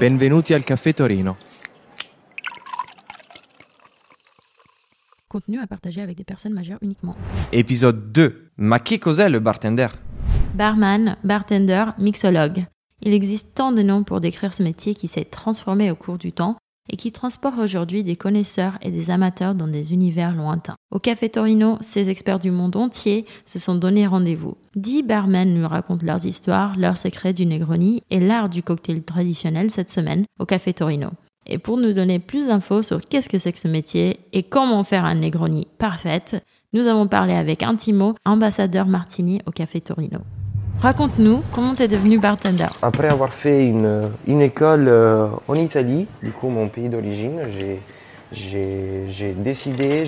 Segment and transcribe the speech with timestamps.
[0.00, 1.36] Benvenuti al Caffè Torino.
[5.28, 7.14] Contenu à partager avec des personnes majeures uniquement.
[7.52, 8.52] Épisode 2.
[8.56, 9.88] Ma che cos'è le bartender?
[10.54, 12.64] Barman, bartender, mixologue.
[13.02, 16.32] Il existe tant de noms pour décrire ce métier qui s'est transformé au cours du
[16.32, 16.56] temps
[16.90, 20.76] et qui transporte aujourd'hui des connaisseurs et des amateurs dans des univers lointains.
[20.90, 24.56] Au Café Torino, ces experts du monde entier se sont donné rendez-vous.
[24.74, 29.70] Dix barmen nous racontent leurs histoires, leurs secrets du Negroni et l'art du cocktail traditionnel
[29.70, 31.10] cette semaine au Café Torino.
[31.46, 34.84] Et pour nous donner plus d'infos sur qu'est-ce que c'est que ce métier et comment
[34.84, 40.18] faire un Negroni parfaite, nous avons parlé avec Intimo, ambassadeur Martini au Café Torino.
[40.82, 42.64] Raconte-nous comment tu es devenu bartender.
[42.80, 47.38] Après avoir fait une, une école euh, en Italie, du coup mon pays d'origine,
[48.32, 50.04] j'ai- décidé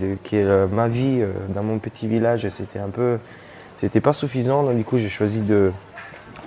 [0.00, 3.18] de, que euh, ma vie euh, dans mon petit village, c'était un peu,
[3.76, 4.64] c'était pas suffisant.
[4.64, 5.70] Donc du coup j'ai choisi de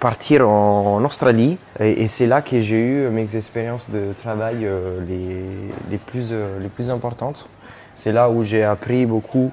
[0.01, 4.68] partir en, Australie et, c'est là que j'ai eu mes expériences de travail
[5.07, 5.46] les,
[5.90, 7.48] les, plus, les plus importantes.
[7.96, 9.51] C'est là où j'ai appris beaucoup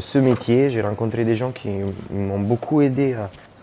[0.00, 0.70] ce métier.
[0.70, 1.68] J'ai rencontré des gens qui
[2.10, 3.14] m'ont beaucoup aidé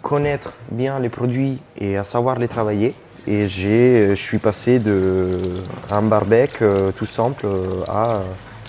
[0.02, 2.96] connaître bien les produits et à savoir les travailler.
[3.28, 5.38] Et j'ai, je suis passé de
[5.92, 8.22] un barbec euh, tout simple euh, à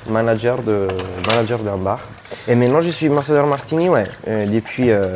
[0.08, 0.88] manager de
[1.26, 2.00] manager d'un bar.
[2.48, 5.14] Et maintenant je suis ambassadeur Martini ouais, euh, depuis, euh,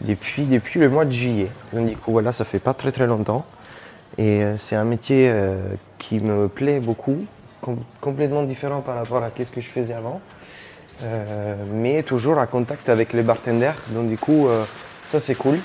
[0.00, 1.50] depuis, depuis le mois de juillet.
[1.72, 3.44] Donc du coup voilà, ça fait pas très très longtemps.
[4.16, 5.60] Et euh, c'est un métier euh,
[5.98, 7.24] qui me plaît beaucoup,
[7.60, 10.20] com- complètement différent par rapport à ce que je faisais avant.
[11.04, 13.76] Euh, mais toujours en contact avec les bartenders.
[13.90, 14.64] Donc du coup, euh,
[15.08, 15.58] ça c'est cool.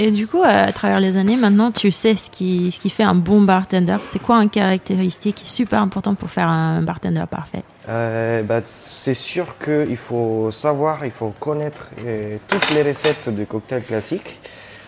[0.00, 3.02] Et du coup, à travers les années, maintenant, tu sais ce qui, ce qui fait
[3.02, 3.98] un bon bartender.
[4.04, 7.62] C'est quoi une caractéristique super importante pour faire un bartender parfait?
[7.88, 13.44] Euh, bah, c'est sûr qu'il faut savoir, il faut connaître euh, toutes les recettes de
[13.44, 14.40] cocktails classiques.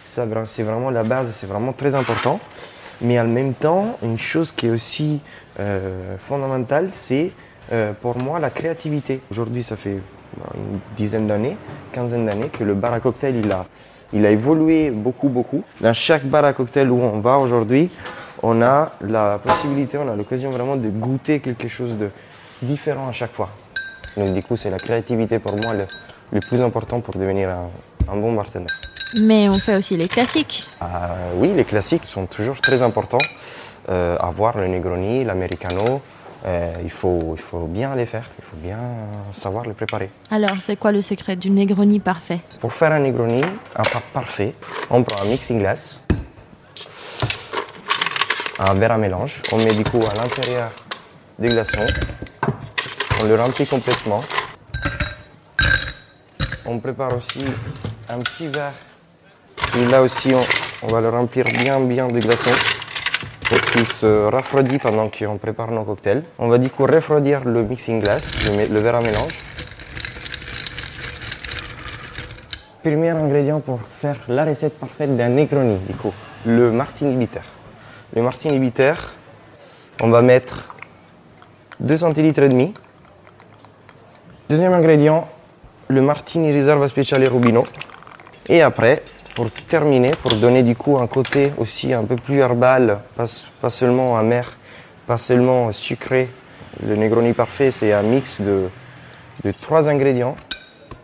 [0.07, 2.41] Ça, c'est vraiment la base, c'est vraiment très important.
[3.03, 5.21] Mais en même temps, une chose qui est aussi
[5.61, 7.33] euh, fondamentale, c'est
[8.01, 9.21] pour moi la créativité.
[9.31, 9.99] Aujourd'hui, ça fait
[10.37, 11.57] bah, une dizaine d'années,
[11.93, 13.67] quinzaine d'années que le bar à cocktail il a,
[14.15, 15.63] il a évolué beaucoup, beaucoup.
[15.81, 17.91] Dans chaque bar à cocktail où on va aujourd'hui,
[18.43, 22.09] on a la possibilité, on a l'occasion vraiment de goûter quelque chose de
[22.63, 23.51] différent à chaque fois.
[24.17, 25.87] Donc du coup, c'est la créativité pour moi le,
[26.33, 27.69] le plus important pour devenir un,
[28.13, 28.73] un bon bartender.
[29.23, 30.65] Mais on fait aussi les classiques.
[30.81, 33.19] Ah, oui, les classiques sont toujours très importants.
[33.91, 36.01] Euh, avoir le Negroni, l'Americano,
[36.47, 38.79] euh, il, faut, il faut bien les faire, il faut bien
[39.31, 40.11] savoir les préparer.
[40.31, 42.41] Alors, c'est quoi le secret du Negroni parfait?
[42.61, 43.43] Pour faire un Negroni,
[43.77, 44.55] un plat parfait,
[44.91, 46.01] on prend un mixing glass,
[48.59, 50.71] un verre à mélange, on met du coup à l'intérieur
[51.39, 51.87] des glaçons,
[53.23, 54.23] on le remplit complètement.
[56.67, 57.45] On prépare aussi
[58.09, 58.73] un petit verre
[59.79, 60.43] et là aussi on,
[60.83, 62.51] on va le remplir bien bien de glaçons
[63.73, 66.23] qu'il se refroidisse pendant qu'on prépare nos cocktails.
[66.39, 69.39] On va du coup refroidir le mixing glass, le, verre à mélange.
[72.83, 76.13] Premier ingrédient pour faire la recette parfaite d'un Negroni, du coup,
[76.45, 77.41] le martini bitter.
[78.15, 78.95] Le martini bitter,
[80.01, 80.75] on va mettre
[81.81, 82.75] 2 centilitres et demi.
[84.49, 85.27] Deuxième ingrédient,
[85.89, 87.65] le martini riserva speciale Rubino.
[88.49, 89.03] Et après,
[89.35, 94.17] pour terminer, pour donner du coup un côté aussi un peu plus herbal, pas, seulement
[94.17, 94.57] amer,
[95.07, 96.31] pas seulement sucré.
[96.87, 98.69] Le Negroni parfait, c'est un mix de,
[99.45, 100.37] de trois ingrédients.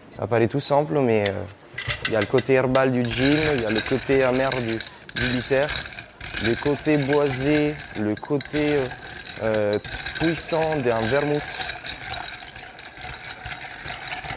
[0.09, 1.33] Ça paraît tout simple, mais euh,
[2.07, 4.79] il y a le côté herbal du gin, il y a le côté amer du,
[5.21, 5.67] du bitter,
[6.45, 8.87] le côté boisé, le côté euh,
[9.43, 9.79] euh,
[10.21, 11.59] puissant d'un vermouth.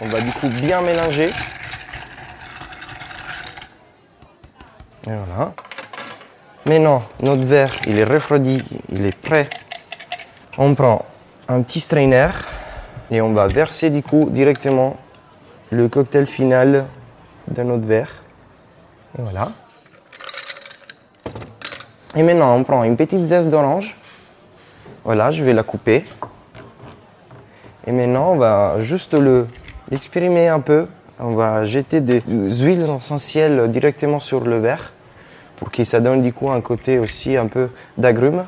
[0.02, 1.30] On va du coup bien mélanger.
[5.08, 5.54] Et voilà.
[6.66, 9.50] Maintenant, notre verre, il est refroidi, il est prêt.
[10.58, 11.06] On prend
[11.50, 12.30] un petit strainer
[13.12, 14.96] et on va verser du coup directement
[15.72, 16.86] le cocktail final
[17.50, 18.24] de notre verre.
[19.18, 19.52] Et voilà.
[22.16, 23.98] Et maintenant, on prend une petite zeste d'orange.
[25.04, 26.06] Voilà, je vais la couper.
[27.86, 29.48] Et maintenant, on va juste le,
[29.90, 30.88] l'exprimer un peu.
[31.20, 34.94] On va jeter des huiles essentielles directement sur le verre
[35.56, 38.46] pour que ça donne du coup un côté aussi un peu d'agrumes.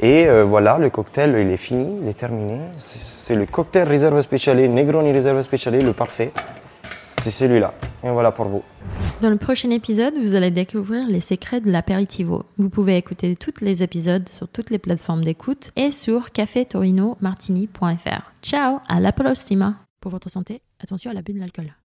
[0.00, 2.58] Et euh, voilà, le cocktail, il est fini, il est terminé.
[2.78, 6.32] C'est, le cocktail Reserva Speciale, Negroni Reserva Speciale, le parfait.
[7.18, 7.74] C'est celui-là.
[8.02, 8.62] Et voilà pour vous.
[9.20, 12.44] Dans le prochain épisode, vous allez découvrir les secrets de l'apéritivo.
[12.58, 18.32] Vous pouvez écouter tous les épisodes sur toutes les plateformes d'écoute et sur cafetorinomartini.fr.
[18.42, 19.76] Ciao, à la prossima.
[20.00, 21.74] Pour votre santé, attention à l'abus de l'alcool.